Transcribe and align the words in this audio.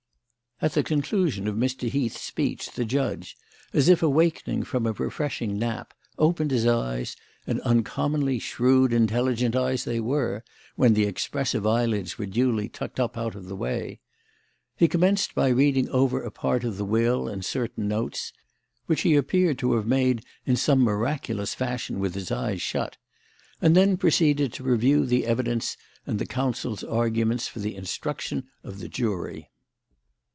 At 0.63 0.73
the 0.73 0.83
conclusion 0.83 1.47
of 1.47 1.55
Mr. 1.55 1.89
Heath's 1.89 2.21
speech 2.21 2.73
the 2.73 2.85
judge, 2.85 3.35
as 3.73 3.89
if 3.89 4.03
awakening 4.03 4.61
from 4.61 4.85
a 4.85 4.91
refreshing 4.91 5.57
nap, 5.57 5.91
opened 6.19 6.51
his 6.51 6.67
eyes; 6.67 7.15
and 7.47 7.59
uncommonly 7.61 8.37
shrewd, 8.37 8.93
intelligent 8.93 9.55
eyes 9.55 9.85
they 9.85 9.99
were, 9.99 10.43
when 10.75 10.93
the 10.93 11.05
expressive 11.05 11.65
eyelids 11.65 12.19
were 12.19 12.27
duly 12.27 12.69
tucked 12.69 12.99
up 12.99 13.17
out 13.17 13.33
of 13.33 13.45
the 13.47 13.55
way. 13.55 14.01
He 14.75 14.87
commenced 14.87 15.33
by 15.33 15.47
reading 15.47 15.89
over 15.89 16.21
a 16.21 16.29
part 16.29 16.63
of 16.63 16.77
the 16.77 16.85
will 16.85 17.27
and 17.27 17.43
certain 17.43 17.87
notes 17.87 18.31
which 18.85 19.01
he 19.01 19.15
appeared 19.15 19.57
to 19.57 19.73
have 19.73 19.87
made 19.87 20.23
in 20.45 20.55
some 20.55 20.83
miraculous 20.83 21.55
fashion 21.55 21.99
with 21.99 22.13
his 22.13 22.29
eyes 22.29 22.61
shut 22.61 22.97
and 23.63 23.75
then 23.75 23.97
proceeded 23.97 24.53
to 24.53 24.63
review 24.63 25.07
the 25.07 25.25
evidence 25.25 25.75
and 26.05 26.19
the 26.19 26.27
counsels' 26.27 26.83
arguments 26.83 27.47
for 27.47 27.57
the 27.57 27.75
instruction 27.75 28.47
of 28.63 28.77
the 28.77 28.87
jury. 28.87 29.47